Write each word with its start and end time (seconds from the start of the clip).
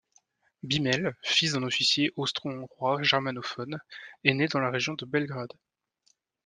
Biemel, 0.63 1.13
fils 1.21 1.51
d’un 1.51 1.61
officier 1.61 2.11
austro-hongrois 2.15 3.03
germanophone, 3.03 3.77
est 4.23 4.33
né 4.33 4.47
dans 4.47 4.59
la 4.59 4.71
région 4.71 4.95
de 4.95 5.05
Belgrade. 5.05 5.53